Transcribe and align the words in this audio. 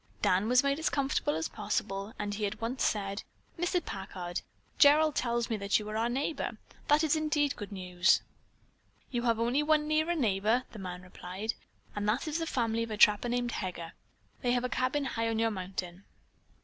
Dan 0.23 0.47
was 0.47 0.63
made 0.63 0.79
as 0.79 0.89
comfortable 0.89 1.35
as 1.35 1.47
possible 1.47 2.15
and 2.17 2.33
he 2.33 2.47
at 2.47 2.59
once 2.59 2.83
said: 2.83 3.21
"Mr. 3.55 3.85
Packard, 3.85 4.41
Gerald 4.79 5.13
tells 5.13 5.47
me 5.47 5.57
that 5.57 5.77
you 5.77 5.87
are 5.89 5.95
our 5.95 6.09
neighbor. 6.09 6.57
That 6.87 7.03
is 7.03 7.15
indeed 7.15 7.55
good 7.55 7.71
news." 7.71 8.23
"You 9.11 9.21
have 9.25 9.39
only 9.39 9.61
one 9.61 9.87
nearer 9.87 10.15
neighbor," 10.15 10.63
the 10.71 10.79
man 10.79 11.03
replied, 11.03 11.53
"and 11.95 12.09
that 12.09 12.27
is 12.27 12.39
the 12.39 12.47
family 12.47 12.81
of 12.81 12.89
a 12.89 12.97
trapper 12.97 13.29
named 13.29 13.51
Heger. 13.51 13.93
They 14.41 14.53
have 14.53 14.63
a 14.63 14.69
cabin 14.69 15.05
high 15.05 15.29
on 15.29 15.37
your 15.37 15.51
mountain." 15.51 16.03